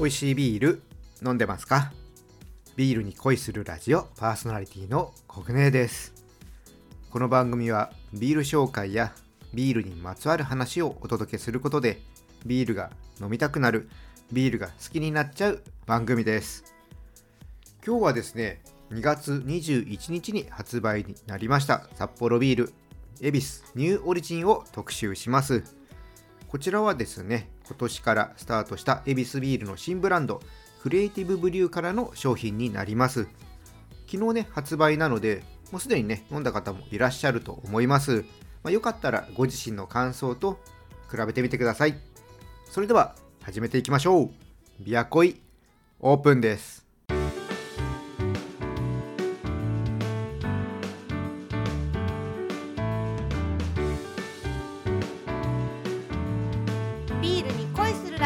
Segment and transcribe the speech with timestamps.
[0.00, 0.82] 美味しいビール
[1.22, 1.92] 飲んでますか？
[2.74, 6.14] ビールに恋するラジオパーソナリティの国根です。
[7.10, 9.12] この番組はビール紹介や
[9.52, 12.00] ビールにまつわる話をお届けすることで
[12.46, 12.90] ビールが
[13.20, 13.90] 飲みたくなる
[14.32, 16.74] ビールが好きになっちゃう番組です。
[17.86, 22.72] 今日はですね2月21日に発売になりました札幌ビール
[23.20, 25.62] 恵比寿ニューオリジンを特集します。
[26.48, 30.42] こちらはですね今年からスタートした恵比寿ビールの新ブランド
[30.82, 33.28] クリエイティブブリューからの商品になります。
[34.10, 38.24] 昨日ね発売なのでもうすでにね飲んだ方もいらっしゃると思います、
[38.64, 40.58] まあ、よかったらご自身の感想と
[41.08, 41.96] 比べてみてください。
[42.68, 44.30] それでは始めていきましょう。
[44.80, 45.40] ビアコイ
[46.00, 46.89] オープンです。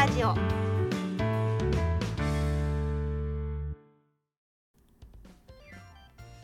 [0.05, 0.35] ラジオ。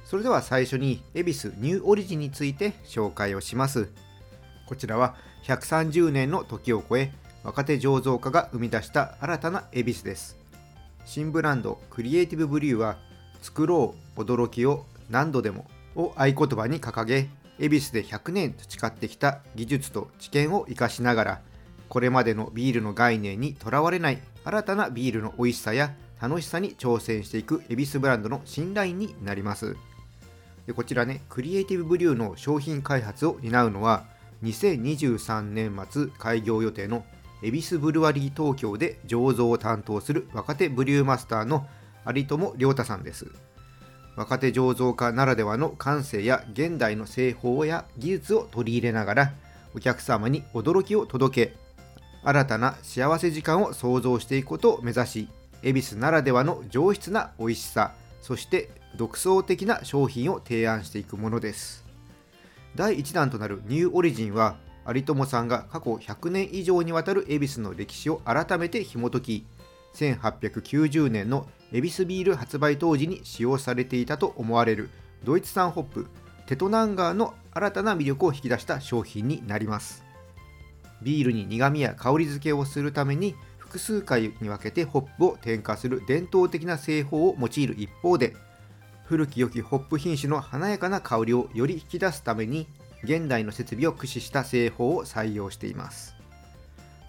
[0.03, 3.89] それでは最初に恵比寿ニューオリジンについて紹介をします。
[4.65, 10.37] こちらは130年の時を超え若手醸造家が生み出した新たな恵比寿です。
[11.05, 12.97] 新ブランドクリエイティブブリューは
[13.43, 21.41] 作ろう驚きを何度でもを合言葉に掲げ恵比寿で100年培ってきた技術と知見を生かしながら
[21.91, 29.75] これまでのビールの概念にとらわれない新たなビールの美味しさや楽しさに挑戦していく恵比寿ブランドの新ラインになります。
[30.65, 34.05] でこちらねクリエイティブブリューの商品開発を担うのは
[34.41, 37.03] 2023年末開業予定の
[37.43, 41.67] 恵比寿ブルワリー東京で醸造を担当する若手ブリューマスターの
[42.07, 43.27] 有友亮太さんです。
[44.15, 49.33] 若手醸造家ならではの感性や現代の製法や技術を取り入れながら
[49.75, 51.60] お客様に驚きを届け
[52.23, 55.29] 新たな幸せ時間を創造していくことを目指し
[55.63, 61.85] 恵比寿ならではの上質な美味しさそして独創的な商品を提案していくものです。
[62.75, 69.45] 第1弾となるニューオリジンは有友さんが過去100年以上にわたる恵比寿の歴史を改めて紐解き
[69.95, 74.89] 1890年の恵比寿ビール発売当時に使用されていたと思われる
[75.23, 76.07] ドイツ産ホップ
[76.47, 80.10] テトナンガーの新たな魅力を引き出した商品になります。
[81.01, 88.35] ビールに苦味や香り付けをするために複数回に分けてホップを添加する伝統的な製法を用いる一方で
[89.05, 92.67] 古き良きホップ品種の華やかな香りをより引き出すために
[93.03, 96.15] 現代の設備を駆使した製法を採用しています。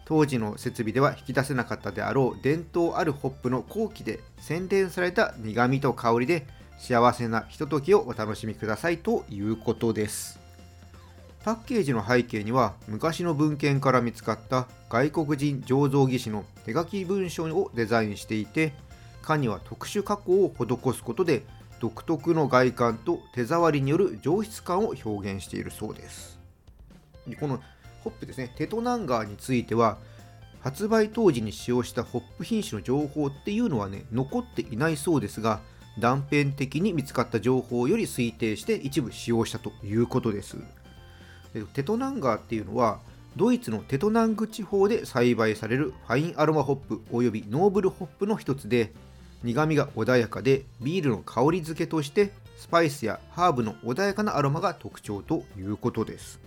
[0.04, 6.46] 当時の設備では引き出せなかったであろう伝統あるホップの後期で洗練された苦味と香りで
[6.78, 10.41] 幸せなひとときをお楽しみくださいということです。
[11.44, 18.72] パッケージの背景には昔の文献から見つかった外国人醸造技師の手書き文書をデザインしていて
[19.22, 21.42] 缶には特殊加工を施すことで
[21.80, 26.38] 独特の外観と手触りによる上質感を表現しているそうです。
[27.40, 27.60] この
[28.04, 29.98] ホップですねテトナンガーについては
[30.60, 35.60] 発売当時に使用したホップ品種の情報っていうのはね残っていないそうですが
[35.98, 40.56] 断片的に見つかった情報より推定して一部使用したということです。
[41.74, 43.00] テトナンガーっていうのは
[43.36, 48.92] ドイツのテトナング地方で栽培されるファインアロマホップおよびノーブルホップの一つで
[49.42, 56.40] 苦味が穏やかでビールの香り付けとしてスパイスやハーブの穏やかなアロマが特徴ということです。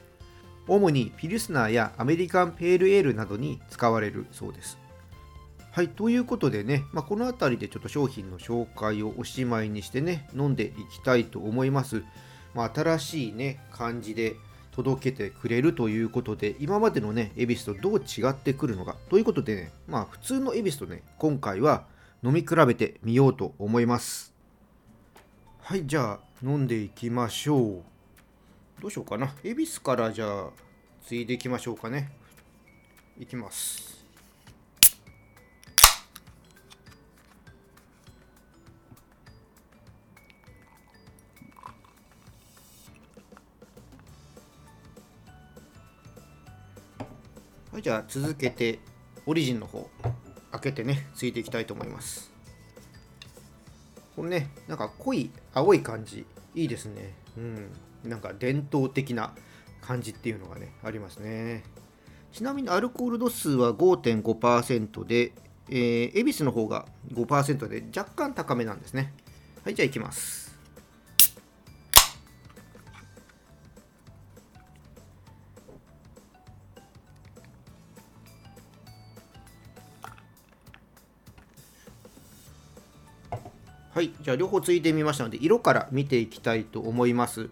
[0.68, 4.78] 主にピルスナーやアメリカンペールエールなどに使われるそうです。
[5.72, 12.02] はいということでね、まあ、この辺りでちょっと商品の紹介をおしまいにしてね飲んでいきたいと思います、
[12.54, 14.38] まあ、新しいね感じで
[14.76, 21.86] 届けてくれるということで今までのね恵比寿とどう違ってくるのかということでねまあ普通の恵比寿とね今回は
[22.22, 24.34] 飲み比べてみようと思います。
[25.62, 27.84] はいじゃあ飲んでいきましょう。
[28.82, 29.34] どうしようかな。
[29.44, 30.50] 恵比寿からじゃあ
[31.06, 32.12] ついでいきましょうかね。
[33.18, 33.95] いきます。
[47.76, 48.80] はいじゃあ続けて
[49.26, 49.90] オリジンの方
[50.54, 52.32] 開けてねついていきたいと思います。
[54.16, 57.14] これねなんか濃い青い感じいいですね。
[57.36, 57.70] うん。
[58.06, 59.34] なんか伝統的な
[59.82, 61.66] 感じっていうのがねありますね。
[62.32, 65.34] ちなみにアルコール度数は5.5%で、
[65.70, 69.12] えー、恵比寿の方が5%で若干高めなんですね。
[69.66, 70.45] はいじゃあいきます。
[83.96, 87.50] はいじゃあ両方ついてみましたので色から見ていきたいと思います。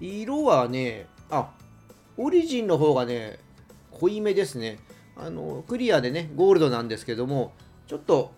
[0.00, 1.48] 色はねあ
[2.18, 3.38] オリジンの方がね
[3.92, 4.80] 濃いめですね。
[5.16, 7.54] あのクリアでねゴールドなんですけども
[7.86, 8.34] ちょっと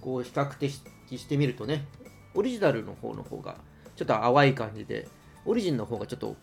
[0.00, 0.72] こう比較的
[1.18, 1.86] してみるとね
[2.34, 3.56] オリジナルの方の方が
[3.96, 5.06] ちょっと淡い感じで
[5.44, 6.36] オリジンの方がちょっと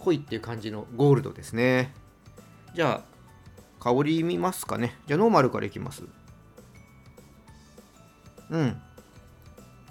[0.00, 1.92] 濃いっていう感じのゴールドですね。
[2.74, 4.96] じゃあ香り見ますかね。
[5.06, 6.04] じゃあノーマルからいきます。
[8.48, 8.80] うん。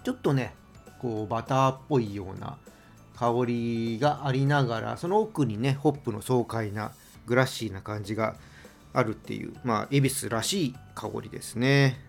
[0.05, 0.53] ちょっとね
[0.99, 2.57] こうバターっぽいような
[3.15, 6.91] 香りがありながらその奥にねホップの爽快な
[7.25, 8.35] グラッシーな感じが
[8.93, 11.99] あるっていうまあ恵比寿らしい香りですね。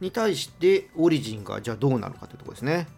[0.00, 2.88] に対してオリジンがじゃあどうなるかってとこですね。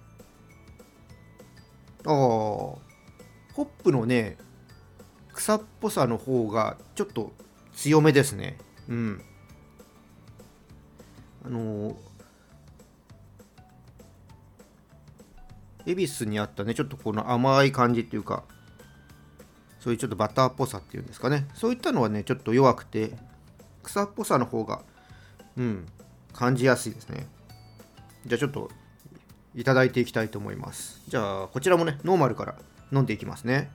[2.07, 2.79] ああホ
[3.59, 4.39] ップのね
[5.35, 7.33] 草っぽさの方がちょっと
[7.75, 8.57] 強めですね。
[8.89, 9.23] うん。
[11.45, 11.95] あの
[15.87, 18.45] 恵比寿にあったねちょっとこの甘い感じっていうか
[19.79, 21.49] そういうちょっとバターっぽさっていうんですかね。
[21.55, 23.13] そういったのはねちょっと弱くて
[23.83, 24.83] 草っぽさの方が
[25.57, 25.87] うん
[26.35, 27.27] 感じやすいですね。
[28.27, 28.71] じゃあちょっと
[29.55, 31.03] いただいていきたいと思います。
[31.09, 32.57] じゃあこちらもねノーマルから
[32.93, 33.71] 飲んでいきますね。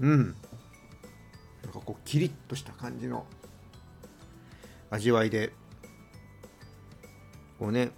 [0.00, 0.36] うん。
[1.62, 3.24] なんかこうキリッとした感じの。
[4.90, 5.52] 味わいで。
[7.58, 7.90] こうね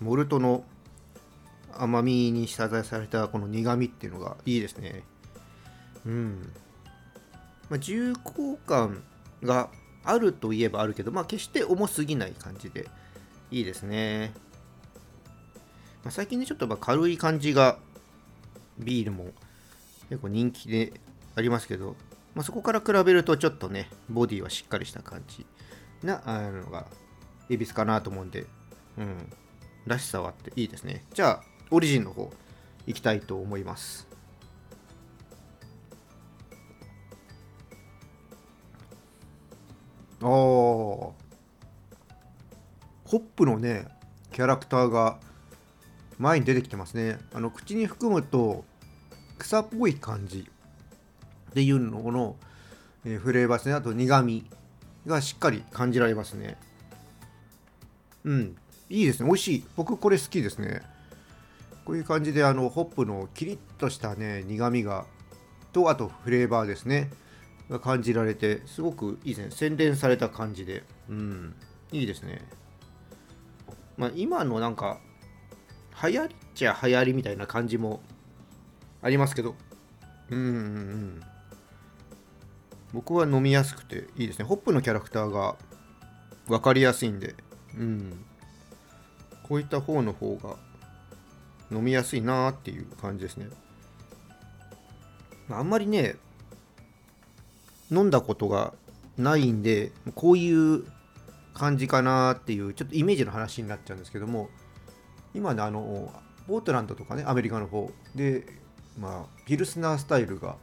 [0.00, 0.64] モルトの
[1.72, 5.04] 甘みに下支えされたこの苦みっていうのがいいですね。
[6.04, 6.52] うん。
[7.68, 9.02] まあ、重厚感
[9.42, 9.70] が
[10.04, 12.88] あるといえばあるけど、まあ、決して重すぎない感じで
[13.50, 14.32] いいですね、
[16.04, 17.78] まあ、最近ねちょっとま軽い感じが
[18.78, 19.32] ビールも
[20.08, 20.92] 結構人気で
[21.34, 21.96] ありますけど、
[22.34, 25.44] まあ、そこから比べるとちょっとねボディはしっかりした感じ
[26.02, 26.86] なあのが
[27.48, 28.46] 恵比寿かなと思うんで、
[28.98, 29.32] うん、
[29.86, 31.04] らしさはあっていいですね。
[31.14, 32.32] じゃあオリジンの方
[32.86, 34.06] いきたいと思います。
[40.22, 41.14] ああホ
[43.12, 43.86] ップのね
[44.32, 45.18] キャラクターが
[46.18, 47.18] 前に出てきてますね。
[47.34, 48.64] あの口に含むと
[49.38, 50.48] 草っぽい感じ
[51.50, 52.36] っていうのの、
[53.04, 53.74] えー、フレーバーですね。
[53.74, 54.46] あと苦味。
[55.06, 56.56] がしっかり感じられますね。
[58.24, 58.56] うん。
[58.88, 59.26] いいですね。
[59.26, 59.64] 美味しい。
[59.76, 60.82] 僕これ好きですね。
[61.84, 65.06] こういう感じであのホップのキリッとしたね苦味が
[65.72, 67.10] とあとフレーバーですね。
[67.70, 69.50] が感じられてすごくいいですね。
[69.50, 70.84] 洗練された感じで。
[71.08, 71.54] うん。
[71.92, 72.42] いいですね。
[73.96, 74.98] まあ今のなんか
[76.02, 78.00] 流行っちゃ流行りみたいな感じも
[79.02, 79.54] ありますけど。
[80.30, 81.20] うんうんうん。
[82.96, 84.46] 僕は飲みやすくていいですね。
[84.46, 85.56] ホップのキャラクターが
[86.46, 87.34] 分かりやすいんで。
[87.76, 88.24] うん。
[89.42, 90.56] こういった方の方が
[91.70, 93.48] 飲みやすいなーっていう感じですね。
[95.50, 96.16] あんまりね
[97.90, 98.72] 飲んだことが
[99.18, 100.86] ないんでこういう
[101.52, 104.48] 感じかなっていうちょっとイメージの話になっちゃうんですけども
[105.34, 106.10] 今ねあの
[106.48, 108.46] ポートランドとかねアメリカの方で
[108.98, 110.56] まあピルスナースタイルが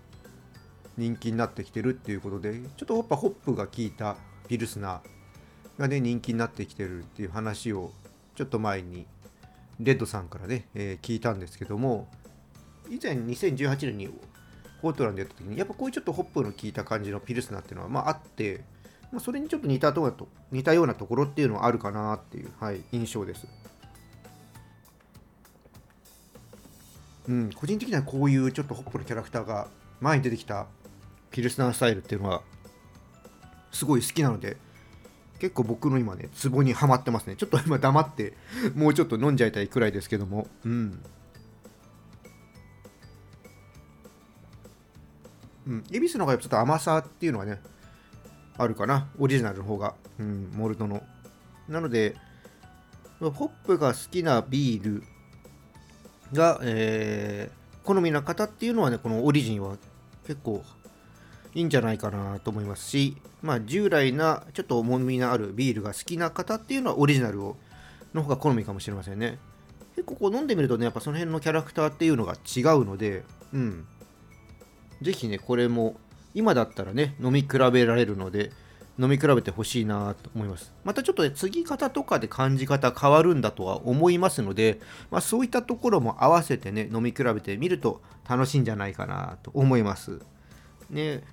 [0.98, 4.16] 人気になってきてるっていうことでちょっとやっぱホップが効いた
[4.48, 7.92] ピルスナーがね人気になってきてるっていう話を
[8.36, 9.06] ちょっと前に
[9.80, 12.08] レッドさんからね、えー、聞いたんですけども
[12.90, 14.10] 以前2018年に
[14.82, 18.62] ポートランドやった時にやっぱこういうちょっとホップの効いた感じのピルスナーっていうのはまああって、
[19.12, 23.48] まあ、それにちょっと似たと似たようなところっていうのはあるかなっていう、はい、印象です。
[27.30, 29.70] うん、個人的にはこういうちょっとホップのキャラクターが
[30.02, 30.68] 前に出てきた
[31.34, 32.44] ピルスナースタイルっていうのは
[33.72, 34.56] すごい好きなので
[35.40, 37.36] 結構僕の今ねツボにはまってますね。
[37.36, 38.34] ちょっと今黙って
[38.76, 40.48] もうちょっと飲んじゃいたいくらいですけども。
[40.64, 41.04] うん。
[45.66, 47.62] うん、恵比寿の方がちょっと甘さっていうのはね、
[48.58, 51.02] あるかな、オリジナルの方が、うん、モルトの。
[51.70, 52.16] なので、
[53.20, 55.04] ホップが好きなビール
[56.34, 59.78] が、えー、好みな方っていうのはね、このオリジンは
[60.28, 60.64] 結構
[61.56, 67.58] いいんじゃないかなと思いますし、まあ、従来なちょっと重みのあるビールが好きな方っていうのはオリジナルを
[68.14, 69.38] の方が好みかもしれませんね。
[69.96, 73.86] 結構こう飲んでみるとね、やっぱその辺のキャラクターっていうのが違うので、うん、
[75.02, 75.96] ぜひね、これも
[76.34, 78.52] 今だったらね、飲み比べられるので、
[79.00, 80.74] 飲み比べてほしいなと思います。
[80.84, 84.80] またちょっとね、継ぎ方とかで感じ方変わるんだとは思いますので、
[85.10, 90.20] まあ、そういったところも合わせてね、飲み比べてみると楽しいんじゃないかなと思います。
[90.90, 91.24] ね、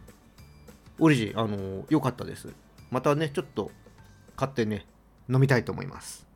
[1.03, 2.49] オリジ、あの良かったです。
[2.91, 3.71] またねちょっと
[4.37, 4.85] 買ってね
[5.31, 6.27] 飲みたいと思います。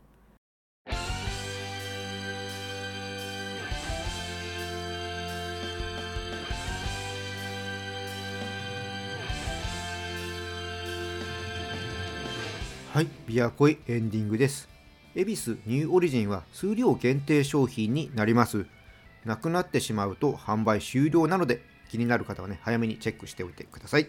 [12.95, 14.69] はいビアコイエンディングです。
[15.15, 18.65] 恵比寿ニューオリジンは数量限定商品になります。
[19.27, 24.09] なくなってしまうと販売終了なので気になる方はね早めにチェックしておいてください。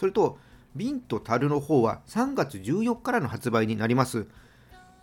[0.00, 0.38] それと
[0.74, 4.26] 瓶と樽の方は3月14日からの発売になります。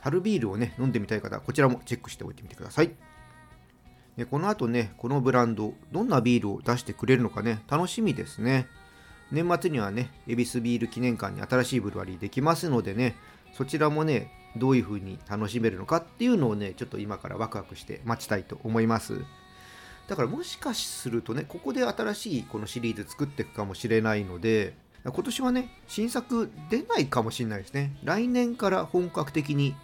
[0.01, 2.95] 樽ビールをね飲んでみたい方こちらもチェックしておいてみてください。
[4.17, 8.65] でこの後ねこのブランドどんなビールを出してくれるのかね楽しみですね。
[9.31, 13.15] 年末にはね恵比寿ビール記念館に新しいブルワリーできますのでね
[13.53, 19.21] そちらもねどういう風に楽しめるのかっていうのをねちょっと今からワクワクして待ちたいと思います。
[20.07, 24.73] だからもしかするとねここで新しいこのシリーズ作っていくかもしれないので
[25.11, 27.95] 今年はね新作出ないかもしれないですね。
[28.03, 29.75] 来年から本格的に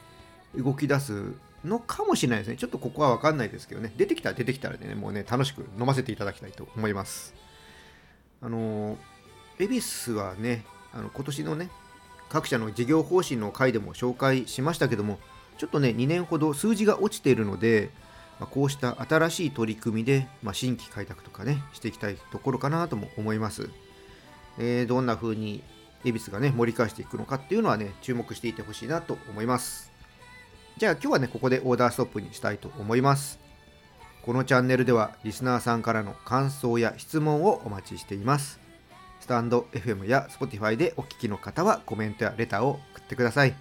[0.56, 2.58] 動き出すのかもしれないですね。
[2.58, 3.94] ちょっとここは分かんないですけどね。
[3.96, 7.34] 出てきたら出てきたらねもうね楽しく飲ませていただきたいと思います。
[8.42, 8.98] あの
[9.60, 11.70] 恵比寿はねあの今年のね
[12.30, 15.20] 各社の事業方針の回でも紹介しましたけども
[15.58, 17.92] ちょっとね2年ほど数字が落ちているので、
[18.39, 23.70] まあ、こうした新しい取り組みで、まあ、新規開拓とかねしていきたいところかなとも思います、
[24.57, 25.63] えー、どんな風に
[26.05, 29.91] 恵比寿がね盛り返していくのかっていうのはね注目していてほしいなと思います
[30.77, 33.39] じゃあ今日はねここでオーダーストップにしたいと思います
[34.24, 38.63] このチャンネルではリスナーさんからの感想や質問をお待ちしています
[39.24, 43.55] スタンド FM や Spotify でお聞きの方はコメントやレターを送ってください。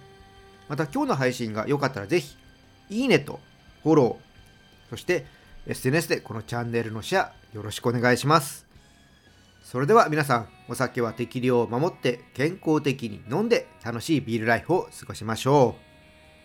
[0.67, 2.35] また今日の配信が良かったらぜひ、
[2.89, 3.39] いいねと
[3.81, 5.25] フォロー、そして
[5.65, 8.62] SNS でこのチャンネルのシェアよろしくお願いします。
[9.73, 15.73] それでは皆さん、お酒は適量を守って健康的に飲んで楽しいビールライフを過ごしましょ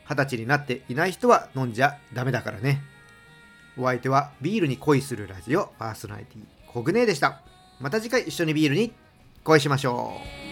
[0.06, 0.08] う。
[0.08, 2.80] 二十歳になっていない人は飲んじゃダメだからね。
[3.76, 7.42] お相手はビールに恋するラジオパーソナリティコグネでした。
[7.80, 8.94] また次回一緒にビールに
[9.44, 10.10] 恋しましょ
[10.44, 10.47] う。